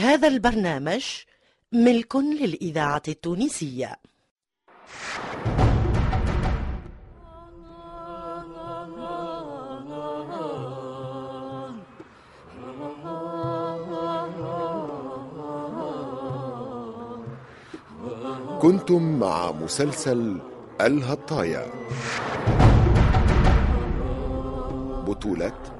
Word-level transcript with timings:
هذا 0.00 0.28
البرنامج 0.28 1.04
ملك 1.72 2.16
للإذاعة 2.16 3.02
التونسية. 3.08 3.96
كنتم 18.62 19.18
مع 19.18 19.52
مسلسل 19.52 20.40
الهطايا 20.80 21.66
بطولة 25.06 25.79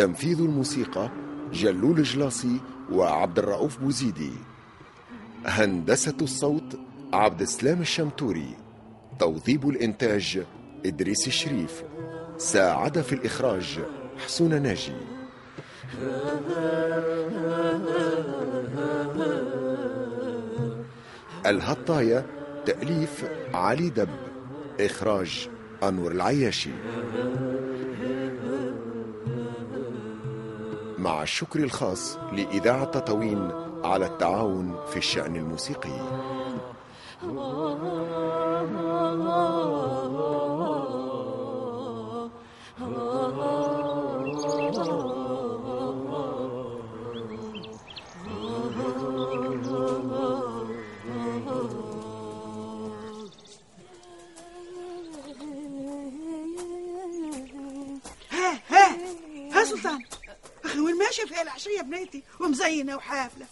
تنفيذ 0.00 0.40
الموسيقى 0.40 1.10
جلول 1.52 2.02
جلاصي 2.02 2.60
وعبد 2.92 3.38
الرؤوف 3.38 3.78
بوزيدي. 3.78 4.32
هندسة 5.46 6.14
الصوت 6.22 6.78
عبد 7.12 7.40
السلام 7.40 7.80
الشمتوري. 7.80 8.56
توظيب 9.18 9.68
الإنتاج 9.68 10.42
إدريس 10.86 11.26
الشريف. 11.26 11.82
ساعد 12.38 13.00
في 13.00 13.12
الإخراج 13.12 13.78
حسون 14.24 14.62
ناجي. 14.62 14.92
الهطايا 21.46 22.26
تأليف 22.66 23.24
علي 23.54 23.88
دب. 23.90 24.08
إخراج 24.80 25.48
أنور 25.82 26.12
العياشي. 26.12 26.70
مع 31.00 31.22
الشكر 31.22 31.60
الخاص 31.60 32.16
لإذاعة 32.32 32.84
تطاوين 32.84 33.50
على 33.84 34.06
التعاون 34.06 34.76
في 34.90 34.96
الشأن 34.96 35.36
الموسيقي. 35.36 35.90
ها 58.30 58.52
ها 58.70 58.96
ها 59.52 59.64
سلطان. 59.64 60.09
أخي 60.70 60.80
وين 60.80 60.94
ماشي 60.98 61.26
في 61.26 61.42
العشية 61.42 61.80
بنيتي 61.80 62.22
ومزينة 62.40 62.96
وحافلة. 62.96 63.46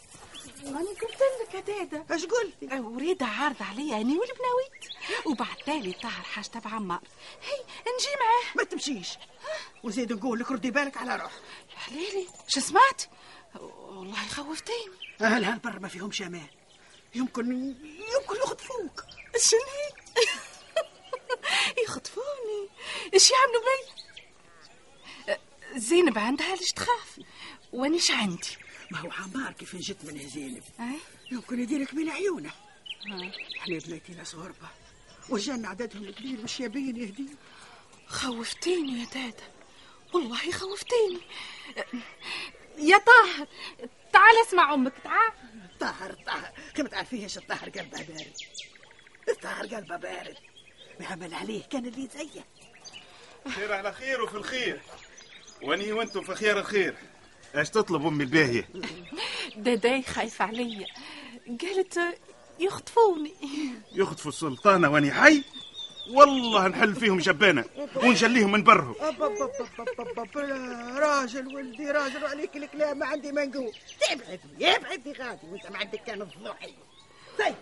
راني 0.64 0.88
قلت 0.88 1.20
لك 1.48 1.54
يا 1.54 1.60
دادا. 1.60 2.14
اش 2.14 2.24
قلتي؟ 2.24 2.78
وريدة 2.80 3.26
عارض 3.26 3.62
عليا 3.62 3.96
أني 3.96 4.18
والبناويت 4.18 4.84
وبعد 5.26 5.56
تالي 5.66 5.92
طاهر 5.92 6.42
تبع 6.44 6.70
عمار. 6.70 7.00
هي 7.42 7.56
نجي 7.80 8.08
معاه. 8.20 8.56
ما 8.56 8.64
تمشيش. 8.64 9.08
وزيد 9.84 10.12
نقول 10.12 10.38
لك 10.40 10.50
ردي 10.50 10.70
بالك 10.70 10.96
على 10.96 11.16
روحك. 11.16 11.40
حليلي 11.76 12.26
شو 12.48 12.60
سمعت؟ 12.60 13.02
والله 13.60 14.28
خوفتيني. 14.28 14.94
أهل 15.20 15.44
هالبر 15.44 15.78
ما 15.78 15.88
فيهمش 15.88 16.22
أمان 16.22 16.46
يمكن 17.14 17.52
يمكن 18.16 18.36
يخطفوك. 18.36 19.04
شنو 19.38 19.60
يخطفوني. 21.84 22.68
إيش 23.14 23.30
يعملوا 23.30 23.60
بي؟ 23.60 23.97
زينب 25.76 26.18
عندها 26.18 26.56
ليش 26.56 26.68
تخاف 26.68 27.20
وانيش 27.72 28.10
عندي؟ 28.10 28.56
ما 28.90 28.98
هو 28.98 29.10
عمار 29.10 29.52
كيف 29.52 29.76
جت 29.76 30.04
من 30.04 30.28
زينب. 30.28 30.62
أي؟ 30.80 30.98
يمكن 31.30 31.60
يديرك 31.60 31.94
من 31.94 32.08
عيونه. 32.08 32.50
إحنا 33.58 33.78
بنيتي 33.78 34.12
ناس 34.12 34.34
غربة. 34.34 34.68
والجنة 35.28 35.68
عددهم 35.68 36.10
كبير 36.10 36.40
والشيابين 36.40 36.96
يهديهم 36.96 37.36
خوفتيني 38.06 39.00
يا 39.00 39.04
دادا. 39.04 39.44
والله 40.14 40.50
خوفتيني. 40.50 41.20
يا 42.78 42.98
طاهر 42.98 43.48
تعال 44.12 44.34
اسمع 44.46 44.74
أمك 44.74 44.94
تعال. 45.04 45.32
طاهر 45.80 46.12
طاهر. 46.12 46.52
كما 46.74 46.88
تعرفيهش 46.88 47.38
الطاهر 47.38 47.70
قلبه 47.70 48.02
بارد؟ 48.02 48.36
الطاهر 49.28 49.66
قلبه 49.66 49.96
بارد. 49.96 50.36
بعمل 51.00 51.34
عليه 51.34 51.62
كان 51.62 51.86
اللي 51.86 52.08
زيه. 52.14 52.44
خير 53.54 53.72
على 53.72 53.92
خير 53.92 54.22
وفي 54.22 54.34
الخير. 54.34 54.80
واني 55.62 55.92
وأنتم 55.92 56.22
في 56.22 56.34
خير 56.34 56.58
الخير. 56.58 56.94
إيش 57.56 57.70
تطلب 57.70 58.06
أمي 58.06 58.24
الباهية؟ 58.24 58.68
داداي 59.56 60.02
خايف 60.02 60.42
عليا. 60.42 60.86
قالت 61.60 62.00
يخطفوني. 62.60 63.34
يخطفوا 63.92 64.30
السلطانة 64.30 64.90
واني 64.90 65.12
حي؟ 65.12 65.44
والله 66.10 66.68
نحل 66.68 66.94
فيهم 66.94 67.18
جبانه 67.18 67.64
ونجليهم 67.96 68.52
من 68.52 68.62
برهم. 68.62 68.94
راجل 70.98 71.54
ولدي 71.54 71.90
راجل 71.90 72.24
وعليك 72.24 72.56
الكلام 72.56 72.98
ما 72.98 73.06
عندي 73.06 73.32
ما 73.32 73.44
نقول 73.44 73.72
ابعد 74.10 74.40
ابعد 74.62 75.08
غادي 75.08 75.46
وانت 75.46 75.70
ما 75.70 75.78
عندك 75.78 76.02
كان 76.06 76.22
الضحي 76.22 76.74
طيب. 77.38 77.54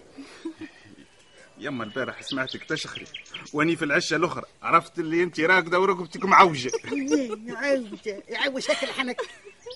يما 1.58 1.84
البارح 1.84 2.22
سمعتك 2.22 2.64
تشخري. 2.64 3.04
واني 3.52 3.76
في 3.76 3.84
العشة 3.84 4.16
الأخرى. 4.16 4.44
عرفت 4.62 4.98
اللي 4.98 5.22
انت 5.22 5.40
راقدة 5.40 5.80
ورقبتك 5.80 6.24
معوجة. 6.24 6.70
عوجة 7.48 8.22
يعوج 8.28 8.70
هيك 8.70 8.84
الحنك 8.84 9.20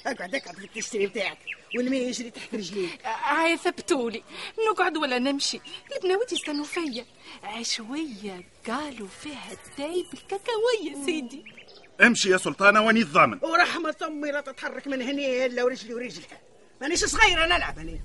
اقعد 0.06 0.34
اقعد 0.34 0.56
في 0.56 0.64
التشتري 0.64 1.06
بتاعك. 1.06 1.38
والماء 1.76 2.00
يجري 2.00 2.30
تحت 2.30 2.54
رجليك. 2.54 3.06
هاي 3.06 3.56
ثبتولي. 3.56 4.22
نقعد 4.70 4.96
ولا 4.96 5.18
نمشي. 5.18 5.60
البناويت 5.96 6.32
يستنوا 6.32 6.64
فيا. 6.64 7.06
عشوية 7.42 8.44
قالوا 8.66 9.08
فيها 9.08 9.52
الدايب 9.52 10.06
الكاكاوية 10.14 11.04
سيدي. 11.06 11.44
امشي 12.00 12.30
يا 12.30 12.36
سلطانة 12.36 12.80
واني 12.82 13.00
الضامن. 13.00 13.38
ورحمة 13.42 13.96
أمي 14.06 14.30
لا 14.30 14.40
تتحرك 14.40 14.86
من 14.86 15.02
هنا 15.02 15.46
إلا 15.46 15.64
ورجلي 15.64 15.94
ورجلها. 15.94 16.40
مانيش 16.80 17.04
صغيرة 17.04 17.46
نلعب 17.46 17.78
أنا. 17.78 17.98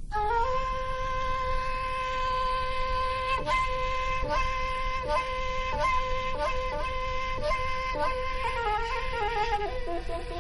لا 9.96 10.36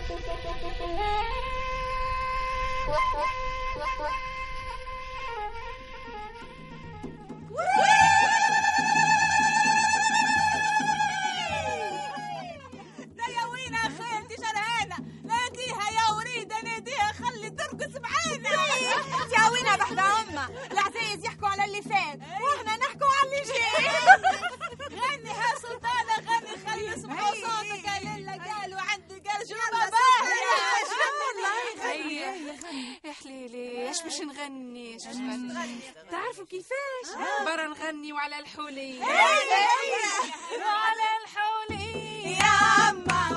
إيش 33.95 34.03
باش 34.03 34.21
نغني؟ 34.21 34.93
إيش 34.93 35.05
باش 35.05 35.15
نغني؟ 35.15 35.79
تعرفوا 36.11 36.45
كيفاش؟ 36.45 37.15
برا 37.45 37.67
نغني 37.67 38.13
وعلى 38.13 38.39
الحولي. 38.39 38.99
وعلى 38.99 39.15
الحولي. 41.21 42.31
يا 42.31 42.89
أما 42.89 43.34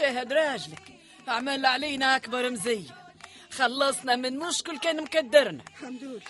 شاهد 0.00 0.32
راجلك. 0.32 0.82
عمل 1.28 1.66
علينا 1.66 2.16
أكبر 2.16 2.50
مزية. 2.50 3.12
خلصنا 3.50 4.16
من 4.16 4.38
مشكل 4.38 4.78
كان 4.78 5.02
مكدرنا. 5.02 5.64
الحمد 5.68 6.04
لله. 6.04 6.20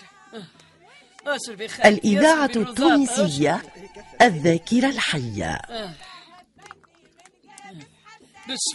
اشربي 1.25 1.67
خالتي 1.67 1.89
الإذاعة 1.89 2.45
اشربي 2.45 2.59
الوزاط، 2.59 2.79
التونسية 2.79 3.61
الذاكرة 4.21 4.89
الحية. 4.89 5.61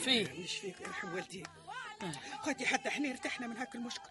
فيه 0.05 0.29
مش 0.45 0.57
فيك 0.61 0.81
يرحم 0.81 1.15
والدي. 1.15 1.43
خاطي 2.43 2.67
حتى 2.67 2.89
إحنا 2.89 3.11
ارتحنا 3.11 3.47
من 3.47 3.57
هاك 3.57 3.75
المشكل. 3.75 4.09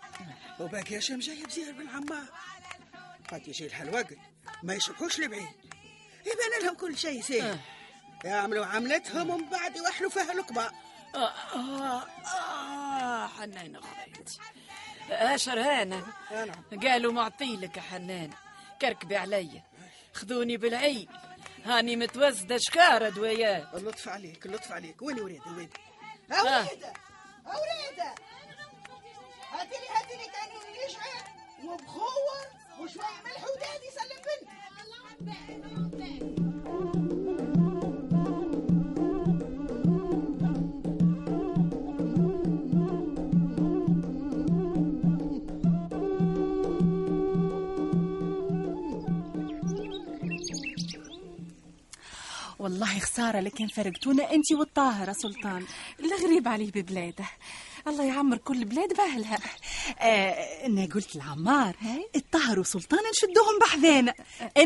وباقي 0.60 0.98
هشام 0.98 1.20
جاي 1.20 1.44
بزير 1.44 1.72
بن 1.72 1.88
عمار. 1.90 2.28
خاطي 3.32 3.50
يجي 3.50 3.68
لها 3.68 3.84
الوقت. 3.84 4.18
ما 4.64 4.74
يشبحوش 4.74 5.20
لبعيد. 5.20 5.48
يبان 6.26 6.64
لهم 6.64 6.76
كل 6.76 6.98
شيء 6.98 7.22
سهل 7.22 7.60
يعملوا 8.26 8.66
عملتهم 8.66 9.30
ومن 9.30 9.50
بعد 9.50 9.76
يوحلوا 9.76 10.10
فيها 10.10 10.32
الكبار 10.32 10.72
آه 11.16 11.34
آه 11.56 12.04
آه 12.04 13.28
حنان 13.28 13.76
أخواتي 13.76 14.40
أشر 15.10 15.60
هانا 15.60 16.04
نعم. 16.32 16.80
قالوا 16.84 17.14
معطيلك 17.14 17.78
يا 17.78 17.82
حنان. 17.82 18.30
كركبي 18.82 19.16
عليا 19.18 19.64
خذوني 20.14 20.58
بالعيد 20.58 21.10
هاني 21.66 21.96
متوزدة 21.96 22.58
شكارة 22.58 23.10
دوايات 23.10 23.68
اللطف 23.74 24.10
عليك 24.10 24.46
اللطف 24.46 24.72
عليك. 24.72 25.02
وين 25.02 25.20
وليدي 25.20 25.50
وين 25.58 25.70
آه. 26.32 26.36
أوليدة 26.36 26.94
أوليدة 27.48 28.16
هاتي 29.52 29.76
لي 29.78 29.88
هاتي 29.96 30.14
لي 30.18 30.28
كانوا 30.34 30.62
يشعر 30.88 31.24
وبخوة 31.64 32.40
وشوية 32.80 33.22
ملح 33.26 33.44
وداد 33.44 33.82
يسلم 33.88 34.22
بنتي. 34.26 34.56
والله 52.66 53.00
خسارة 53.00 53.40
لكن 53.40 53.68
فرقتونا 53.68 54.34
انت 54.34 54.52
والطاهرة 54.52 55.12
سلطان. 55.14 55.66
الغريب 56.00 56.48
عليه 56.48 56.72
ببلاده. 56.72 57.26
الله 57.88 58.04
يعمر 58.04 58.38
كل 58.38 58.66
بلاد 58.66 58.94
باهلها 58.94 59.38
آه 60.00 60.66
أنا 60.66 60.86
قلت 60.94 61.16
لعمار 61.16 61.76
الطاهر 62.16 62.60
وسلطان 62.60 63.00
نشدوهم 63.00 63.60
بحذانا. 63.62 64.14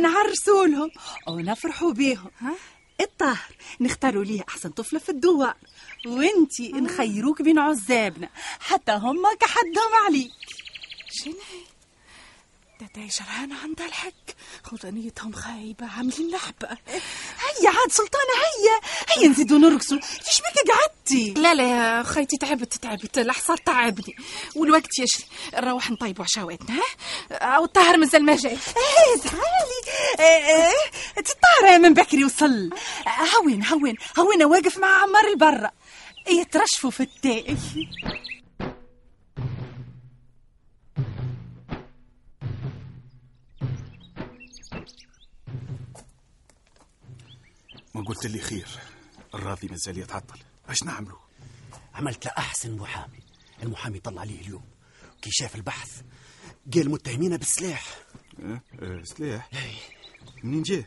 نعرسوا 0.01 0.65
لهم 0.65 0.91
ونفرحوا 1.27 1.93
بيهم. 1.93 2.31
الطاهر 3.01 3.55
نختاروا 3.81 4.23
ليه 4.23 4.43
أحسن 4.49 4.69
طفلة 4.69 4.99
في 4.99 5.09
الدوار 5.09 5.55
وأنتي 6.05 6.71
نخيروك 6.71 7.41
بين 7.41 7.59
عزابنا. 7.59 8.29
حتى 8.59 8.91
هما 8.91 9.29
كحدهم 9.39 10.05
عليك. 10.05 10.31
شنو 11.11 11.33
تاتا 12.79 13.07
شرهانة 13.09 13.55
عندها 13.63 13.85
الحق 13.85 14.11
خوطانيتهم 14.63 15.33
خايبة 15.33 15.85
عاملين 15.97 16.31
لحبة. 16.31 16.67
هيا 16.87 17.69
عاد 17.69 17.91
سلطانة 17.91 18.33
هيا 18.45 18.79
هيا 19.09 19.27
نزيدوا 19.29 19.57
نرقصوا. 19.57 19.99
فيش 19.99 20.39
بك 20.41 20.71
قعدتي؟ 20.71 21.33
لا 21.33 21.53
لا 21.53 21.63
يا 21.63 22.03
خيتي 22.03 22.37
تعبت 22.37 22.73
تعبت. 22.73 23.17
الحصار 23.17 23.57
تعبني. 23.57 24.15
والوقت 24.55 24.99
يشري 24.99 25.25
نروح 25.53 25.91
نطيبوا 25.91 26.25
عشاواتنا 26.25 26.75
ها؟ 26.75 27.35
أو 27.35 27.65
الطاهر 27.65 27.97
مازال 27.97 28.25
ما 28.25 28.35
جاي. 28.35 28.51
إيه 28.51 29.21
تعالي 29.23 29.81
إيه 30.19 30.55
إيه. 30.55 30.73
تطارى 31.15 31.77
من 31.77 31.93
بكري 31.93 32.25
وصل. 32.25 32.69
هون 33.37 33.65
هون 33.65 33.95
هون 34.19 34.43
واقف 34.43 34.77
مع 34.77 34.87
عمار 34.87 35.27
البرة. 35.27 35.71
يترشفوا 36.29 36.91
في 36.91 36.99
التاي 37.03 37.57
ما 47.99 48.05
قلت 48.05 48.25
لي 48.25 48.39
خير. 48.39 48.67
الراضي 49.35 49.67
مازال 49.67 49.97
يتعطل. 49.97 50.39
اش 50.69 50.83
نعملوا 50.83 51.19
عملت 51.93 52.25
له 52.25 52.31
أحسن 52.37 52.77
محامي. 52.77 53.19
المحامي 53.63 53.99
طلع 53.99 54.21
عليه 54.21 54.41
اليوم. 54.41 54.63
كي 55.21 55.31
شاف 55.31 55.55
البحث 55.55 56.01
قال 56.73 56.89
متهمين 56.89 57.37
بالسلاح. 57.37 57.99
أه؟ 58.39 58.61
أه 58.79 59.03
سلاح؟ 59.03 59.49
منين 60.43 60.63
جاه 60.63 60.85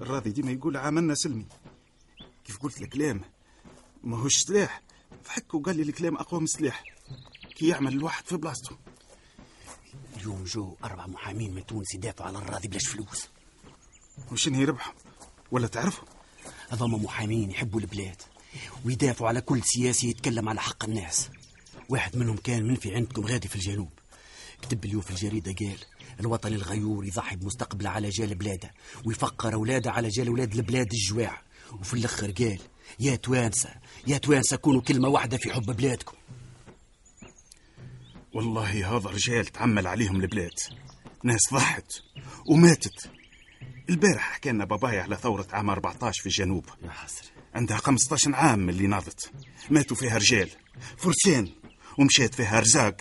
الراضي 0.00 0.30
ديما 0.30 0.50
يقول 0.50 0.76
عملنا 0.76 1.14
سلمي. 1.14 1.46
كيف 2.44 2.58
قلت 2.58 2.82
الكلام؟ 2.82 3.20
ماهوش 4.04 4.36
سلاح. 4.38 4.82
ضحك 5.24 5.54
وقال 5.54 5.76
لي 5.76 5.82
الكلام 5.82 6.16
أقوى 6.16 6.40
من 6.40 6.44
السلاح 6.44 6.84
كي 7.56 7.68
يعمل 7.68 7.92
الواحد 7.92 8.26
في 8.26 8.36
بلاصتو 8.36 8.76
اليوم 10.16 10.44
جو 10.44 10.76
أربع 10.84 11.06
محامين 11.06 11.54
من 11.54 11.66
تونس 11.66 11.94
يدافعوا 11.94 12.28
على 12.28 12.38
الراضي 12.38 12.68
بلاش 12.68 12.86
فلوس. 12.86 13.28
وشن 14.32 14.54
هي 14.54 14.64
ربحهم 14.64 14.94
ولا 15.50 15.66
تعرفهم 15.66 16.06
هذوما 16.70 16.98
محامين 16.98 17.50
يحبوا 17.50 17.80
البلاد 17.80 18.22
ويدافعوا 18.84 19.28
على 19.28 19.40
كل 19.40 19.62
سياسي 19.64 20.08
يتكلم 20.08 20.48
على 20.48 20.60
حق 20.60 20.84
الناس. 20.84 21.30
واحد 21.88 22.16
منهم 22.16 22.36
كان 22.36 22.68
منفي 22.68 22.94
عندكم 22.94 23.26
غادي 23.26 23.48
في 23.48 23.56
الجنوب. 23.56 23.90
كتب 24.62 24.84
اليوم 24.84 25.02
في 25.02 25.10
الجريدة 25.10 25.52
قال 25.52 25.78
الوطن 26.20 26.52
الغيور 26.52 27.04
يضحي 27.04 27.36
بمستقبله 27.36 27.90
على 27.90 28.08
جال 28.08 28.34
بلاده 28.34 28.74
ويفقر 29.04 29.54
أولاده 29.54 29.90
على 29.92 30.08
جال 30.08 30.26
أولاد 30.26 30.54
البلاد 30.54 30.92
الجواع. 30.92 31.42
وفي 31.72 31.94
الأخر 31.94 32.30
قال 32.30 32.58
يا 33.00 33.16
توانسة 33.16 33.70
يا 34.06 34.18
توانسة 34.18 34.56
كونوا 34.56 34.80
كلمة 34.80 35.08
واحدة 35.08 35.36
في 35.36 35.52
حب 35.52 35.76
بلادكم. 35.76 36.16
والله 38.34 38.96
هذا 38.96 39.10
رجال 39.10 39.46
تعمل 39.46 39.86
عليهم 39.86 40.20
البلاد. 40.20 40.58
ناس 41.24 41.40
ضحت 41.52 41.92
وماتت. 42.46 43.10
البارح 43.90 44.32
حكى 44.32 44.50
لنا 44.50 44.64
بابايا 44.64 45.02
على 45.02 45.16
ثورة 45.16 45.46
عام 45.52 45.70
14 45.70 46.22
في 46.22 46.26
الجنوب. 46.26 46.64
يا 46.82 46.90
حسري. 46.90 47.28
عندها 47.54 47.76
15 47.76 48.34
عام 48.34 48.68
اللي 48.68 48.86
ناضت. 48.86 49.32
ماتوا 49.70 49.96
فيها 49.96 50.18
رجال. 50.18 50.50
فرسان. 50.96 51.48
ومشات 51.98 52.34
فيها 52.34 52.60
رزاق. 52.60 52.96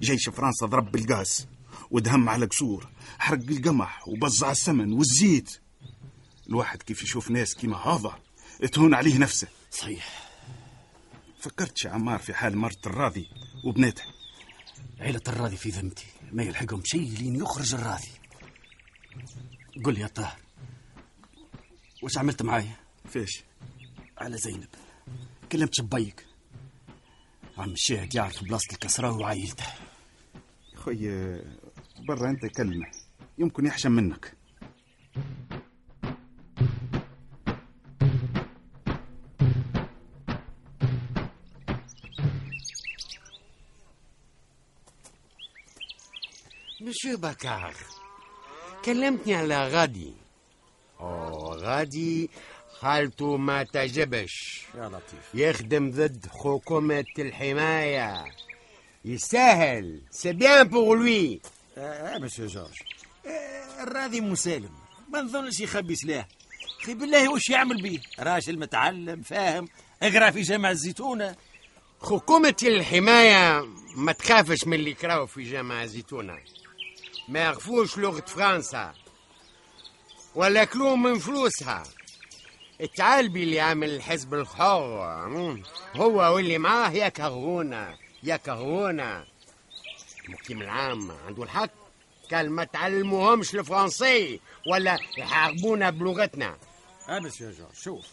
جيش 0.00 0.28
فرنسا 0.28 0.66
ضرب 0.66 0.92
بالغاز. 0.92 1.48
ودهم 1.90 2.28
على 2.28 2.46
قصور. 2.46 2.88
حرق 3.18 3.48
القمح 3.48 4.08
وبزع 4.08 4.50
السمن 4.50 4.92
والزيت. 4.92 5.60
الواحد 6.48 6.82
كيف 6.82 7.02
يشوف 7.02 7.30
ناس 7.30 7.54
كيما 7.54 7.76
هذا. 7.76 8.18
تهون 8.72 8.94
عليه 8.94 9.18
نفسه. 9.18 9.48
صحيح. 9.70 10.28
فكرتش 11.40 11.84
يا 11.84 11.90
عمار 11.90 12.18
في 12.18 12.34
حال 12.34 12.58
مرت 12.58 12.86
الراضي 12.86 13.28
وبناتها. 13.64 14.06
عيلة 15.00 15.22
الراضي 15.28 15.56
في 15.56 15.70
ذمتي. 15.70 16.06
ما 16.32 16.42
يلحقهم 16.42 16.82
شيء 16.84 17.10
لين 17.18 17.36
يخرج 17.36 17.74
الراضي. 17.74 18.10
قل 19.84 19.94
لي 19.94 20.00
يا 20.00 20.06
طاهر 20.06 20.38
وش 22.02 22.18
عملت 22.18 22.42
معايا؟ 22.42 22.76
فيش 23.08 23.42
على 24.18 24.36
زينب. 24.36 24.68
كلمت 25.52 25.74
شبيك. 25.74 26.26
عم 27.58 27.70
الشاهد 27.70 28.14
يعرف 28.14 28.44
بلاصة 28.44 28.72
الكسراوي 28.72 29.22
وعائلته 29.22 29.64
خويا 30.74 31.44
برا 32.08 32.30
أنت 32.30 32.46
كلمة. 32.46 32.90
يمكن 33.38 33.66
يحشم 33.66 33.92
منك. 33.92 34.36
مسيو 46.80 47.16
بكار. 47.18 47.74
كلمتني 48.86 49.34
على 49.34 49.68
راضي. 49.68 50.12
أوه 51.00 51.56
راضي 51.56 52.30
حالته 52.80 53.36
ما 53.36 53.62
تعجبش. 53.62 54.62
يا 54.74 54.88
لطيف. 54.88 55.34
يخدم 55.34 55.90
ضد 55.90 56.26
حكومة 56.32 57.04
الحماية. 57.18 58.24
يستاهل 59.04 60.00
c'est 60.10 60.32
bien 60.32 60.68
pour 60.68 60.96
lui 60.98 61.40
آه 61.78 62.18
مسيو 62.18 62.46
جورج 62.46 62.74
آه، 63.26 63.82
الراضي 63.82 64.20
مسالم. 64.20 64.70
ما 65.12 65.20
نظنش 65.20 65.60
يخبي 65.60 65.94
سلاح 65.96 66.28
أخي 66.82 66.94
بالله 66.94 67.32
وش 67.32 67.50
يعمل 67.50 67.82
بيه؟ 67.82 67.98
راجل 68.18 68.58
متعلم 68.58 69.22
فاهم. 69.22 69.68
اقرا 70.02 70.30
في 70.30 70.42
جامع 70.42 70.70
الزيتونة. 70.70 71.36
حكومة 72.02 72.56
الحماية 72.62 73.66
ما 73.96 74.12
تخافش 74.12 74.66
من 74.66 74.74
اللي 74.74 74.94
كراو 74.94 75.26
في 75.26 75.42
جامعة 75.42 75.86
زيتونة 75.86 76.38
ما 77.28 77.38
يعرفوش 77.40 77.98
لغة 77.98 78.20
فرنسا. 78.20 78.94
ولا 80.34 80.64
كلوا 80.64 80.96
من 80.96 81.18
فلوسها. 81.18 81.82
التعالبي 82.80 83.42
اللي 83.42 83.60
عامل 83.60 83.90
الحزب 83.90 84.34
الحر. 84.34 85.62
هو 85.96 86.34
واللي 86.34 86.58
معاه 86.58 86.90
يكرهونا 86.90 87.98
يكرهونا 88.22 89.26
المقيم 90.28 90.62
العام 90.62 91.10
عنده 91.10 91.42
الحق. 91.42 91.70
قال 92.32 92.50
ما 92.50 92.64
تعلموهمش 92.64 93.54
الفرنسي 93.54 94.40
ولا 94.66 94.98
يحاربونا 95.18 95.90
بلغتنا. 95.90 96.58
آه 97.08 97.18
مسيو 97.18 97.50
جورج 97.50 97.74
شوف. 97.74 98.06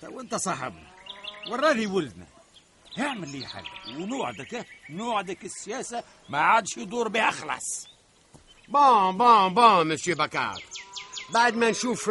تو 0.00 0.20
انت 0.20 0.34
صاحبنا 0.34 0.90
والراضي 1.50 1.86
ولدنا. 1.86 2.26
اعمل 2.98 3.28
لي 3.28 3.46
حاجة 3.46 3.70
ونوعدك 3.88 4.66
نوعدك 4.90 5.44
السياسة 5.44 6.04
ما 6.28 6.38
عادش 6.38 6.76
يدور 6.76 7.08
بها 7.08 7.30
خلاص. 7.30 7.88
bon 8.68 9.18
bon 9.18 9.54
bon 9.54 9.88
مسيو 9.88 10.16
بكار 10.16 10.62
بعد 11.30 11.56
ما 11.56 11.70
نشوف 11.70 12.08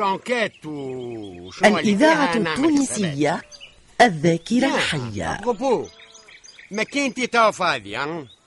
وشو 0.66 1.66
اللي 1.66 1.80
الإذاعة 1.80 2.38
التونسية 2.38 3.42
الذاكرة. 4.02 4.76
الحية. 4.76 5.40
à 5.42 5.48
propos 5.48 5.88
ماكينتي 6.72 7.28
تو 7.28 7.52
فاضي 7.52 7.98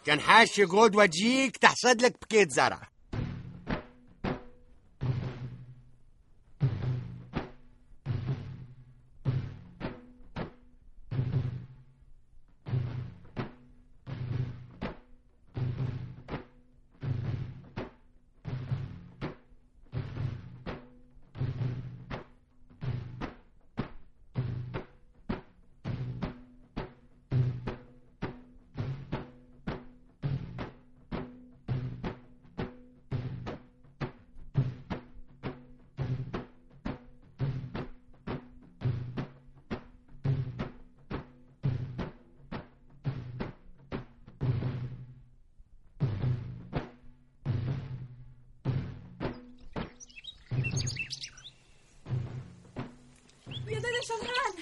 كان 0.07 0.21
حاش 0.21 0.61
غدوة 0.61 1.07
تجيك 1.07 1.57
تحصد 1.57 2.03
لك 2.03 2.15
بقية 2.23 2.51
زرع 2.51 2.88
شرهان 54.09 54.55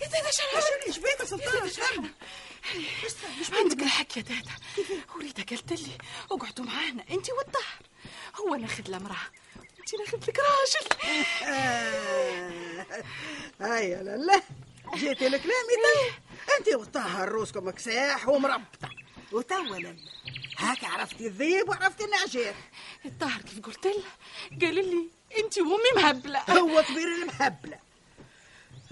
يا 0.00 0.06
دادا 0.06 0.30
شرهان 0.30 0.80
إيش 0.86 0.98
بيك 0.98 1.20
يا 1.20 1.24
سلطان. 1.24 1.62
إيش 1.64 3.50
هم 3.50 3.56
عندك 3.56 3.82
الحق 3.82 4.18
يا 4.18 4.22
دادا 4.22 4.52
وريتا 5.16 5.42
قالت 5.42 5.72
لي. 5.72 5.98
اقعدوا 6.30 6.64
معانا 6.64 7.04
أنت 7.10 7.30
والطهر. 7.30 7.82
هو 8.40 8.54
ناخذ 8.54 8.90
له 8.90 8.96
امرأة. 8.96 9.26
أنت 9.78 9.94
ناخذ 9.94 10.18
لك 10.28 10.38
راجل. 10.38 10.86
هيا 13.60 14.02
لا 14.02 14.42
جيت 14.94 15.22
لكلامي 15.22 15.76
ده 15.84 16.56
أنت 16.58 16.68
والطاهر 16.68 17.28
روسكم 17.28 17.70
كساح 17.70 18.28
ومربطة. 18.28 18.90
وتوا 19.32 19.76
لما. 19.76 19.96
هاك 20.58 20.84
عرفتي 20.84 21.26
الذيب 21.26 21.68
وعرفتي 21.68 22.04
النعجير 22.04 22.54
الطاهر 23.04 23.42
كيف 23.42 23.60
قلت 23.60 23.86
له؟ 23.86 24.02
قال 24.60 24.74
لي 24.74 25.08
أنت 25.38 25.58
وامي 25.58 25.92
مهبلة. 25.96 26.38
هو 26.50 26.82
كبير 26.82 27.08
المهبلة. 27.08 27.83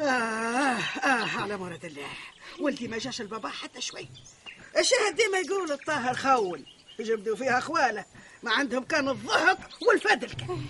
آه 0.00 0.04
آه 0.04 1.40
على 1.42 1.56
مراد 1.56 1.84
الله. 1.84 2.06
ولدي 2.60 2.88
ما 2.88 2.98
جاش 2.98 3.20
البابا 3.20 3.48
حتى 3.48 3.80
شوي. 3.80 4.08
الشاهد 4.78 5.16
ديما 5.16 5.38
يقول 5.38 5.72
الطاهر 5.72 6.14
خول 6.14 6.66
يجبدوا 6.98 7.36
فيها 7.36 7.58
أخواله. 7.58 8.04
ما 8.42 8.52
عندهم 8.52 8.84
كان 8.84 9.08
الضحك 9.08 9.58
والفدل 9.82 10.32
كان. 10.32 10.66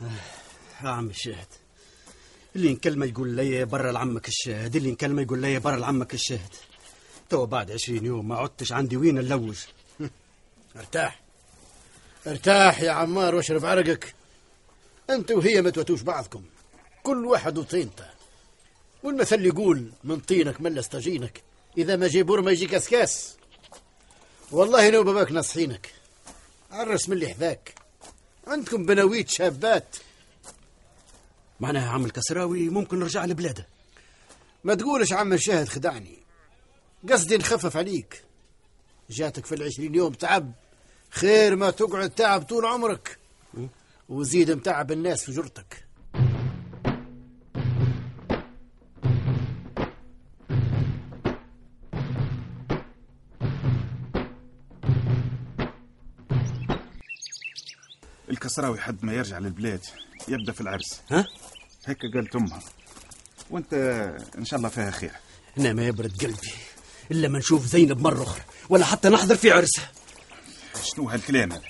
يا 0.00 0.35
عم 0.82 1.08
الشاهد. 1.10 1.46
اللي 2.56 2.72
نكلمه 2.72 3.06
يقول 3.06 3.28
لي 3.28 3.64
برا 3.64 3.92
لعمك 3.92 4.28
الشاهد 4.28 4.76
اللي 4.76 4.90
نكلمه 4.90 5.22
يقول 5.22 5.38
لي 5.38 5.58
برا 5.58 5.76
لعمك 5.76 6.14
الشاهد. 6.14 6.54
تو 7.28 7.46
بعد 7.46 7.70
عشرين 7.70 8.06
يوم 8.06 8.28
ما 8.28 8.36
عدتش 8.36 8.72
عندي 8.72 8.96
وين 8.96 9.14
نلوج. 9.14 9.56
ارتاح. 10.76 11.20
ارتاح 12.26 12.80
يا 12.80 12.90
عمار 12.90 13.34
واشرب 13.34 13.64
عرقك. 13.64 14.14
انت 15.10 15.30
وهي 15.30 15.62
ما 15.62 15.70
توتوش 15.70 16.02
بعضكم. 16.02 16.42
كل 17.02 17.26
واحد 17.26 17.58
وطينته. 17.58 18.06
والمثل 19.02 19.46
يقول 19.46 19.90
من 20.04 20.20
طينك 20.20 20.60
ملس 20.60 20.86
طاجينك 20.86 21.42
إذا 21.78 21.96
ما 21.96 22.08
جي 22.08 22.40
برمة 22.40 22.50
يجي 22.50 22.66
كسكاس 22.66 23.36
والله 24.50 24.90
أنا 24.90 25.02
وباباك 25.02 25.32
ناصحينك 25.32 25.92
عرس 26.70 27.08
من 27.08 27.14
اللي 27.16 27.28
حذاك. 27.28 27.74
عندكم 28.46 28.86
بناويت 28.86 29.28
شابات. 29.28 29.96
معناها 31.60 31.90
عم 31.90 32.04
الكسراوي 32.04 32.68
ممكن 32.68 32.98
نرجع 32.98 33.24
لبلاده. 33.24 33.66
ما 34.64 34.74
تقولش 34.74 35.12
عم 35.12 35.32
الشاهد 35.32 35.68
خدعني. 35.68 36.18
قصدي 37.10 37.36
نخفف 37.36 37.76
عليك. 37.76 38.22
جاتك 39.10 39.46
في 39.46 39.54
العشرين 39.54 39.94
يوم 39.94 40.12
تعب. 40.12 40.52
خير 41.10 41.56
ما 41.56 41.70
تقعد 41.70 42.10
تعب 42.10 42.42
طول 42.42 42.66
عمرك. 42.66 43.18
وزيد 44.08 44.50
متعب 44.50 44.92
الناس 44.92 45.24
في 45.24 45.32
جرتك. 45.32 45.86
الكسراوي 58.30 58.80
حد 58.80 59.04
ما 59.04 59.12
يرجع 59.12 59.38
للبلاد. 59.38 59.80
يبدأ 60.28 60.52
في 60.52 60.60
العرس. 60.60 61.00
ها؟ 61.10 61.26
هيك 61.86 61.98
قالت 62.14 62.36
أمها. 62.36 62.60
وأنت 63.50 63.74
إن 64.38 64.44
شاء 64.44 64.58
الله 64.58 64.68
فيها 64.68 64.90
خير. 64.90 65.12
أنا 65.58 65.72
ما 65.72 65.86
يبرد 65.86 66.22
قلبي 66.22 66.52
إلا 67.10 67.28
ما 67.28 67.38
نشوف 67.38 67.66
زينب 67.66 68.00
مرة 68.00 68.22
أخرى 68.22 68.42
ولا 68.68 68.84
حتى 68.84 69.08
نحضر 69.08 69.36
في 69.36 69.50
عرسها. 69.50 69.92
شنو 70.84 71.08
هالكلام 71.08 71.52
هذا؟ 71.52 71.62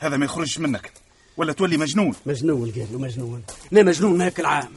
هذا 0.00 0.16
ما 0.16 0.24
يخرجش 0.24 0.58
منك. 0.58 0.92
ولا 1.36 1.52
تولي 1.52 1.76
مجنون. 1.76 2.14
مجنون 2.26 2.70
قال 2.70 2.88
له 2.92 2.98
مجنون. 2.98 3.42
لا 3.70 3.82
مجنون 3.82 4.22
هاك 4.22 4.40
العام. 4.40 4.72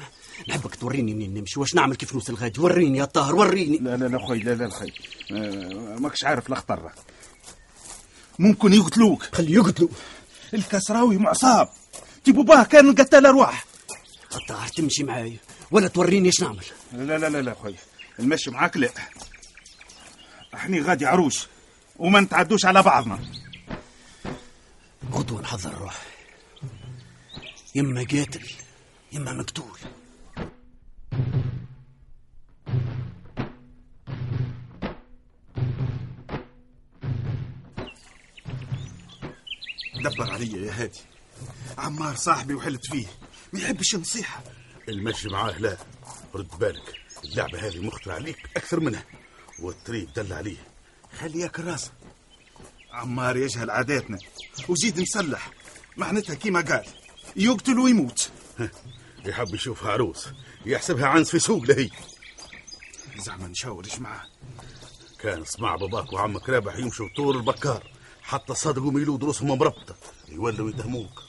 نحبك 0.50 0.76
توريني 0.76 1.14
منين 1.14 1.34
نمشي؟ 1.34 1.60
واش 1.60 1.76
نعمل 1.76 1.96
كيف 1.96 2.14
نوصل 2.14 2.36
غادي؟ 2.36 2.62
وريني 2.62 2.98
يا 2.98 3.06
طاهر 3.06 3.36
وريني. 3.36 3.78
لا 3.78 3.98
لا 3.98 4.06
لا 4.06 4.28
خوي 4.28 4.40
لا 4.40 4.54
لا 4.54 4.70
خوي 4.70 4.94
آه، 5.32 5.98
ماكش 6.00 6.24
عارف 6.24 6.48
الاخطر 6.48 6.92
ممكن 8.40 8.74
يقتلوك. 8.74 9.24
خلي 9.24 9.54
يقتلوا 9.54 9.90
الكسراوي 10.54 11.18
معصاب. 11.18 11.70
تي 12.28 12.34
باه 12.34 12.64
كان 12.64 12.96
قتل 12.96 13.26
أرواح. 13.26 13.66
الطاهر 14.36 14.68
تمشي 14.68 15.04
معايا 15.04 15.38
ولا 15.72 15.88
توريني 15.88 16.28
إيش 16.28 16.42
نعمل. 16.42 16.66
لا 16.94 17.18
لا 17.18 17.30
لا 17.30 17.42
لا 17.42 17.54
خوي. 17.54 17.76
المشي 18.20 18.52
معاك 18.52 18.78
لا. 18.78 18.90
احني 20.54 20.82
غادي 20.82 21.06
عروش 21.06 21.48
وما 22.00 22.20
نتعدوش 22.20 22.66
على 22.66 22.84
بعضنا. 22.84 23.20
غدوة 25.12 25.42
نحضر 25.42 25.70
الروح 25.70 26.06
يما 27.76 28.00
قاتل 28.02 28.50
يما 29.12 29.34
مقتول. 29.34 29.80
دبر 40.04 40.32
عليا 40.32 40.66
يا 40.66 40.84
هادي. 40.84 41.00
عمار 41.78 42.16
صاحبي 42.16 42.54
وحلت 42.54 42.86
فيه. 42.86 43.06
ما 43.54 43.60
يحبش 43.60 43.96
النصيحة. 43.96 44.44
المشي 44.90 45.30
معاه 45.30 45.58
لا. 45.58 45.78
رد 46.36 46.60
بالك. 46.60 46.94
اللعبة 47.24 47.68
هذه 47.68 47.80
مخطرة 47.80 48.14
عليك 48.14 48.38
أكثر 48.58 48.80
منها. 48.80 49.04
والطريق 49.60 50.10
دل 50.16 50.34
عليه. 50.34 50.58
خليك 51.20 51.60
راسك 51.60 51.92
عمار 52.92 53.38
يجهل 53.38 53.70
عاداتنا. 53.70 54.18
وزيد 54.70 55.00
مسلح. 55.00 55.52
معناتها 55.98 56.36
كيما 56.36 56.62
قال. 56.62 56.86
يقتل 57.36 57.80
ويموت. 57.80 58.30
يحب 59.26 59.56
يشوفها 59.56 59.92
عروس. 59.92 60.28
يحسبها 60.66 61.06
عنس 61.08 61.32
في 61.32 61.40
سوق 61.40 61.64
لهي 61.64 61.90
زعما 63.18 63.48
نشاورش 63.48 64.00
معاه. 64.00 64.26
كان 65.20 65.46
سمع 65.46 65.76
باباك 65.76 66.14
وعمك 66.14 66.50
رابح 66.50 66.76
يمشوا 66.78 67.10
طول 67.16 67.38
البكار. 67.38 67.92
حتى 68.22 68.54
صدقوا 68.54 68.92
ميلود 68.92 69.24
رؤوسهم 69.24 69.48
مربطة. 69.48 69.96
يولوا 70.30 70.70
يتهموك 70.70 71.27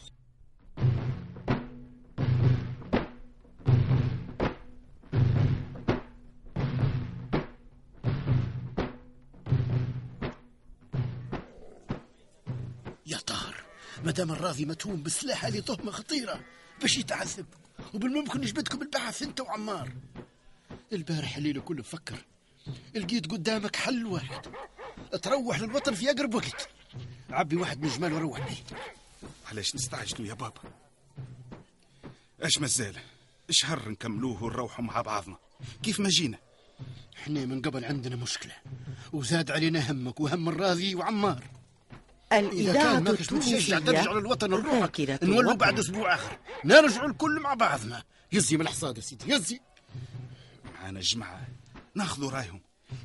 مدام 14.19 14.33
الراضي 14.33 14.65
متهوم 14.65 15.03
بالسلاح 15.03 15.45
هذه 15.45 15.61
تهمة 15.61 15.91
خطيرة 15.91 16.41
باش 16.81 16.99
يتعذب. 16.99 17.47
وبالممكن 17.95 18.41
نجبدكم 18.41 18.83
البحث 18.83 19.23
انت 19.23 19.41
وعمار. 19.41 19.93
البارح 20.93 21.37
الليل 21.37 21.61
كله 21.61 21.83
بفكر 21.83 22.25
لقيت 22.95 23.31
قدامك 23.31 23.77
حل 23.77 24.07
واحد. 24.07 24.47
تروح 25.23 25.61
للوطن 25.61 25.95
في 25.95 26.11
أقرب 26.11 26.35
وقت. 26.35 26.69
عبي 27.31 27.57
واحد 27.57 27.83
من 27.83 27.89
جمال 27.89 28.13
وروح 28.13 28.49
بيه. 28.49 28.79
علاش 29.47 29.75
نستعجلوا 29.75 30.29
يا 30.29 30.35
بابا؟ 30.35 30.61
اش 32.41 32.59
مازال؟ 32.59 32.97
شهر 33.51 33.89
نكملوه 33.89 34.45
ونروحوا 34.45 34.85
مع 34.85 35.01
بعضنا. 35.01 35.37
كيف 35.83 36.01
ما 36.01 36.09
جينا؟ 36.09 36.39
إحنا 37.17 37.47
من 37.47 37.63
قبل 37.63 37.85
عندنا 37.85 38.17
مشكلة. 38.17 38.55
وزاد 39.13 39.51
علينا 39.51 39.91
همك 39.91 40.21
وهم 40.21 40.49
الراضي 40.49 40.95
وعمار. 40.95 41.58
الإذاعة 42.33 42.95
كان 42.95 43.05
ترجع 43.05 43.21
التونسية 43.21 43.79
للوطن 43.79 44.51
نروحك 44.51 45.19
نولوا. 45.23 45.55
بعد 45.55 45.79
أسبوع 45.79 46.15
آخر. 46.15 46.39
نرجعوا 46.65 47.09
الكل 47.09 47.41
مع 47.41 47.55
بعضنا. 47.55 48.03
يزي 48.33 48.57
من 48.57 48.63
الحصاد 48.63 48.97
يا 48.97 49.03
سيدي 49.03 49.33
يزي. 49.33 49.61
معانا 50.75 50.99
الجماعة 50.99 51.49
ناخذوا 51.95 52.31
رأيهم. 52.31 52.61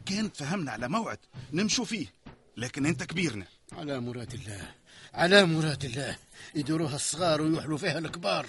كانت 0.05 0.35
فهمنا 0.35 0.71
على 0.71 0.87
موعد 0.87 1.17
نمشوا 1.53 1.85
فيه 1.85 2.13
لكن 2.57 2.85
أنت 2.85 3.03
كبيرنا. 3.03 3.45
على 3.71 3.99
مراد 3.99 4.33
الله 4.33 4.71
على 5.13 5.45
مراد 5.45 5.85
الله. 5.85 6.17
يديروها 6.55 6.95
الصغار 6.95 7.41
ويوحلوا 7.41 7.77
فيها 7.77 7.99
الكبار. 7.99 8.45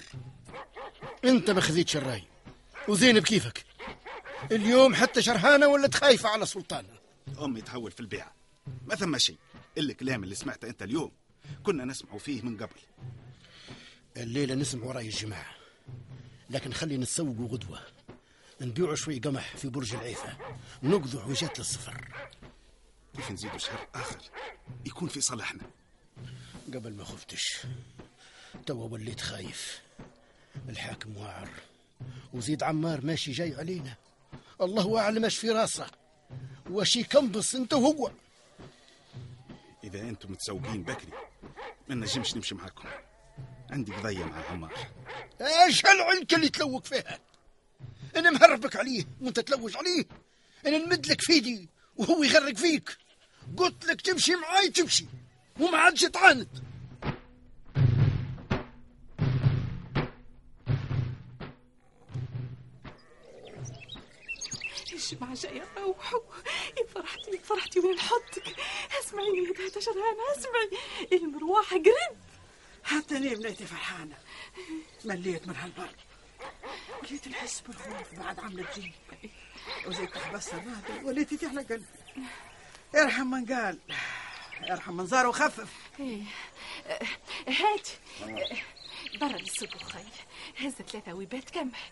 أنت 1.25 1.51
ما 1.51 1.61
خذيتش 1.61 1.97
الرأي. 1.97 2.23
وزين 2.87 3.19
بكيفك 3.19 3.65
اليوم 4.51 4.95
حتى 4.95 5.21
شرهانة 5.21 5.67
ولت 5.67 5.95
خايفة 5.95 6.29
على 6.29 6.45
سلطان 6.45 6.85
أمي 7.41 7.61
تهول 7.61 7.91
في 7.91 7.99
البيعة 7.99 8.34
ما 8.85 8.95
ثم 8.95 9.17
شيء. 9.17 9.37
الكلام 9.77 10.23
اللي 10.23 10.35
سمعته 10.35 10.67
أنت 10.67 10.83
اليوم 10.83 11.11
كنا 11.63 11.85
نسمعوا 11.85 12.19
فيه 12.19 12.41
من 12.41 12.57
قبل. 12.57 12.75
الليلة 14.17 14.55
نسمعوا 14.55 14.93
رأي 14.93 15.05
الجماعة. 15.05 15.55
لكن 16.49 16.73
خلي 16.73 16.97
نتسوقوا 16.97 17.47
غدوة. 17.47 17.79
نبيعوا 18.61 18.95
شوي 18.95 19.19
قمح 19.19 19.57
في 19.57 19.67
برج 19.67 19.95
العيفة. 19.95 20.37
ونقضوا 20.83 21.21
حويجات 21.21 21.59
للصفر 21.59 22.29
كيف 23.15 23.31
نزيدوا 23.31 23.57
شهر 23.57 23.87
آخر؟ 23.95 24.21
يكون 24.85 25.09
في 25.09 25.21
صالحنا. 25.21 25.63
قبل 26.73 26.93
ما 26.93 27.03
خفتش. 27.03 27.65
توا 28.65 28.89
وليت 28.89 29.21
خايف. 29.21 29.81
الحاكم 30.69 31.17
واعر. 31.17 31.49
وزيد 32.33 32.63
عمار 32.63 33.05
ماشي 33.05 33.31
جاي 33.31 33.55
علينا. 33.55 33.95
الله 34.61 34.99
أعلم 34.99 35.23
إيش 35.23 35.37
في 35.37 35.49
راسه. 35.49 35.87
وش 36.69 36.95
يكنبص 36.95 37.55
أنت 37.55 37.73
وهو. 37.73 38.11
إذا 39.85 40.01
أنتم 40.01 40.31
متسوقين 40.31 40.83
بكري 40.83 41.11
ما 41.87 41.95
نجمش 41.95 42.35
نمشي 42.35 42.55
معاكم 42.55 42.89
عندي 43.69 43.93
قضية 43.93 44.23
مع 44.23 44.45
عمار. 44.49 44.73
إيش 45.41 45.85
هالعنك 45.85 46.33
اللي 46.33 46.49
تلوك 46.49 46.85
فيها؟ 46.85 47.19
أنا 48.15 48.31
مهربك 48.31 48.75
عليه 48.75 49.05
وأنت 49.21 49.39
تلوج 49.39 49.77
عليه. 49.77 50.05
أنا 50.65 50.77
نمد 50.77 51.07
لك 51.07 51.21
فيدي 51.21 51.69
وهو 51.97 52.23
يغرق 52.23 52.55
فيك. 52.55 52.97
قلت 53.57 53.85
لك 53.85 54.01
تمشي 54.01 54.35
معاي 54.35 54.69
تمشي 54.69 55.05
وما 55.59 55.77
عادش 55.77 56.01
تعاند 56.01 56.64
الجماعة 65.13 65.35
جاية 65.35 65.65
روحوا 65.77 66.19
يا 66.77 66.85
فرحتي 66.93 67.31
يا 67.31 67.41
فرحتي 67.41 67.79
وين 67.79 67.95
نحطك 67.95 68.55
اسمعيني 68.99 69.37
يا 69.47 69.53
داتا 69.53 69.79
شرهانة 69.79 70.23
اسمعي. 70.37 70.69
المروحة 71.11 71.75
قرب 71.75 72.17
حتى 72.83 73.17
أنا 73.17 73.33
بنيتي 73.33 73.65
فرحانة؟ 73.65 74.17
مليت 75.05 75.47
من 75.47 75.55
هالبرد. 75.55 75.95
وليت 77.03 77.27
نحس 77.27 77.59
بالخوف 77.59 78.13
بعد 78.13 78.39
عملة 78.39 78.65
جي 78.75 78.91
وزيد 79.87 80.07
تحبس 80.09 80.53
الرادة 80.53 81.03
وليت 81.03 81.33
تحلى 81.33 81.61
قلبي. 81.61 81.85
ارحم 82.95 83.27
من 83.27 83.45
قال. 83.45 83.79
ارحم 84.71 84.97
من 84.97 85.07
زار 85.07 85.27
وخفف. 85.27 85.69
إيه. 85.99 86.23
هات 87.47 87.89
برا 89.21 89.37
للسوق 89.37 89.77
خي 89.83 90.03
هز 90.57 90.73
ثلاثة 90.73 91.13
ويبات 91.13 91.57
قمح 91.57 91.91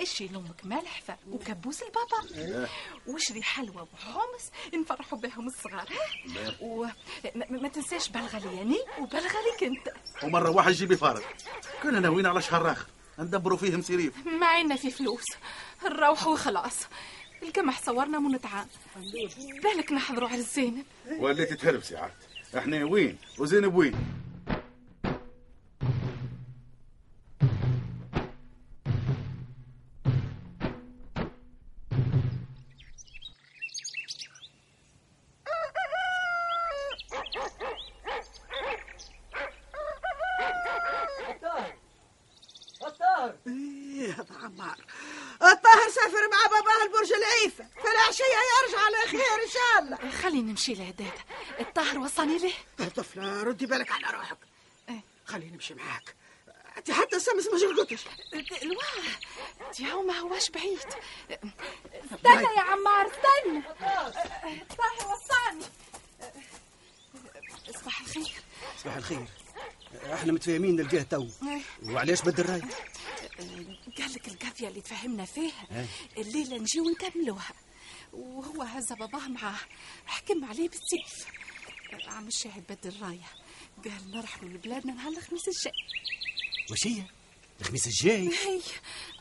اشي 0.00 0.26
لأمك 0.26 0.64
ملح 0.64 1.00
ف- 1.06 1.28
وكبوس 1.28 1.82
البابا. 1.82 2.68
واشري 3.06 3.42
حلوى 3.42 3.86
وحمص. 3.92 4.50
نفرحوا 4.74 5.18
بهم 5.18 5.46
الصغار. 5.46 5.88
ها 6.36 6.54
وما 6.60 6.92
ما 7.50 7.68
تنساش 7.68 8.08
بلغلي 8.08 8.56
يعني 8.56 8.78
وبلغلي 8.98 9.52
كنت 9.60 9.92
ومرة 10.24 10.50
واحد 10.50 10.72
جيبي 10.72 10.96
فارغ. 10.96 11.22
كنا 11.82 12.00
ناويين 12.00 12.26
على 12.26 12.42
شهر 12.42 12.72
آخر. 12.72 12.86
ندبروا 13.18 13.58
فيه 13.58 13.76
مصيريف 13.76 14.26
ما 14.26 14.46
عنا 14.46 14.76
في 14.76 14.90
فلوس. 14.90 15.24
نروح 15.84 16.26
وخلاص. 16.26 16.76
القمح 17.42 17.82
صورنا 17.82 18.18
منتعان 18.18 18.66
بالك 19.62 19.92
نحضروا 19.92 20.28
على 20.28 20.38
الزينب. 20.38 20.84
وليت 21.18 21.52
تهربسي 21.52 21.96
عاد 21.96 22.12
إحنا 22.58 22.84
وين؟ 22.84 23.18
وزينب 23.38 23.74
وين؟ 23.74 23.94
العيفة 47.40 47.66
فالعشية 47.82 48.24
يرجع 48.24 48.80
على 48.84 48.96
خير 49.10 49.20
إن 49.20 49.50
شاء 49.50 49.78
الله. 49.82 50.10
خلينا 50.10 50.50
نمشي 50.50 50.74
لهداتا 50.74 51.24
الطاهر 51.60 51.98
وصاني 51.98 52.38
له؟ 52.38 52.52
طفلة 52.88 53.42
ردي 53.42 53.66
بالك 53.66 53.92
على 53.92 54.06
روحك. 54.16 54.38
خليني 55.24 55.50
نمشي 55.50 55.74
معاك. 55.74 56.14
أنت 56.76 56.90
حتى 56.90 57.20
سمس 57.20 57.46
ما 57.46 57.58
جرقتش 57.58 58.00
الواه 58.62 58.84
دياو 59.78 60.02
ما 60.02 60.18
هواش 60.18 60.50
بعيد. 60.50 60.78
استنى 62.14 62.56
يا 62.56 62.62
عمار 62.62 63.06
استنى. 63.06 63.62
الطاهر 64.62 65.16
وصاني 65.16 65.64
صباح 67.80 68.00
الخير. 68.00 68.42
صباح 68.82 68.96
الخير. 68.96 69.26
إحنا 70.12 70.32
متفاهمين 70.32 70.76
نلقاه 70.76 71.02
تو. 71.02 71.26
وعلاش 71.82 72.22
بدل 72.22 72.44
الراي 72.44 72.62
قال 73.98 74.12
لك 74.14 74.28
القضية 74.28 74.68
اللي 74.68 74.80
تفهمنا 74.80 75.24
فيها. 75.24 75.66
إيه. 75.70 75.86
الليلة 76.22 76.58
نجيو 76.58 76.90
نكملوها. 76.90 77.52
وهو 78.12 78.62
هز 78.62 78.92
باباه 78.92 79.28
معاه 79.28 79.58
حكم 80.06 80.44
عليه 80.44 80.68
بالسيف. 80.68 81.26
عم 82.06 82.26
الشاهد 82.28 82.64
بدل 82.68 82.96
الراية. 82.96 83.28
قال 83.84 84.10
نرحلوا 84.10 84.50
لبلادنا 84.50 84.92
نهار 84.92 85.12
الخميس 85.12 85.48
الجاي. 85.48 85.72
وش 86.70 86.86
هي؟ 86.86 87.02
الخميس 87.60 87.86
الجاي؟ 87.86 88.28
هي 88.28 88.60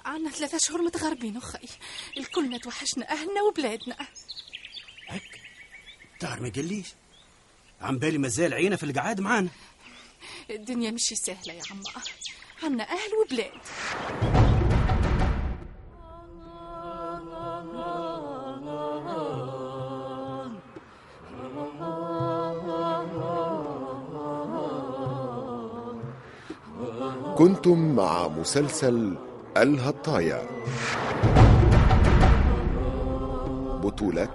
عنا 0.06 0.30
ثلاثة 0.30 0.58
شهور 0.62 0.82
متغربين 0.82 1.38
أخي. 1.38 1.68
الكلنا 2.18 2.58
توحشنا 2.58 3.12
أهلنا 3.12 3.42
وبلادنا. 3.42 4.08
طاهر 6.20 6.40
ما 6.42 6.50
قاليش 6.50 6.88
عم 7.82 7.98
بالي 8.00 8.18
مازال 8.18 8.54
عينه 8.54 8.76
في 8.76 8.84
القعاد 8.84 9.22
معانا. 9.22 9.50
الدنيا 10.50 10.92
مش 10.92 11.02
سهلة 11.02 11.54
يا 11.54 11.62
عمار 11.72 12.04
عنا 12.64 12.84
أهل 12.84 13.12
وبلاد 13.26 13.52
كنتم 27.38 27.96
مع 27.96 28.28
مسلسل 28.28 29.16
الهطايا. 29.58 30.42
بطولة 33.84 34.30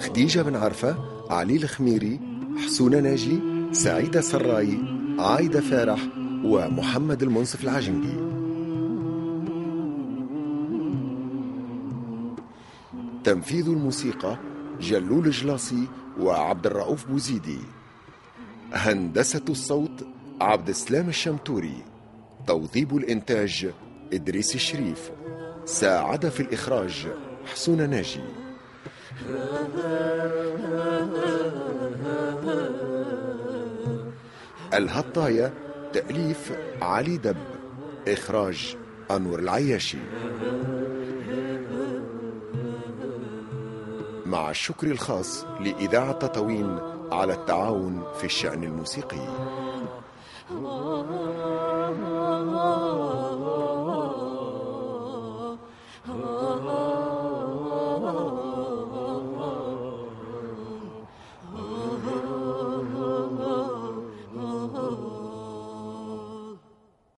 خديجة 0.00 0.42
بن 0.42 0.56
عرفة 0.56 0.96
علي 1.30 1.56
الخميري 1.56 2.20
حسونة 2.66 3.00
ناجي 3.00 3.40
سعيدة 3.72 4.20
سراي 4.20 4.78
عايدة 5.18 5.60
فارح 5.60 5.98
ومحمد 6.44 7.22
المنصف 7.22 7.64
العجنقي 7.64 8.32
تنفيذ 13.24 13.68
الموسيقى 13.68 14.36
جلول 14.80 15.30
جلاصي 15.30 15.88
وعبد 16.20 16.66
الرؤوف 16.66 17.06
بوزيدي. 17.06 17.58
هندسة 18.72 19.44
الصوت 19.48 20.06
عبد 20.40 20.68
السلام 20.68 21.08
الشمتوري. 21.08 21.84
توظيب 22.46 22.96
الإنتاج 22.96 23.70
إدريس 24.12 24.54
الشريف. 24.54 25.10
ساعد 25.64 26.28
في 26.28 26.40
الإخراج 26.40 27.08
حسون 27.52 27.90
ناجي. 27.90 28.20
الهطايا 34.74 35.52
تأليف 35.92 36.52
علي 36.82 37.16
دب 37.16 37.36
إخراج 38.08 38.76
أنور 39.10 39.38
العياشي. 39.38 39.98
مع 44.26 44.50
الشكر 44.50 44.86
الخاص 44.86 45.44
لإذاعة 45.60 46.12
تطاوين 46.12 46.78
على 47.12 47.32
التعاون 47.32 48.02
في 48.18 48.24
الشأن 48.24 48.64
الموسيقي. 48.64 49.28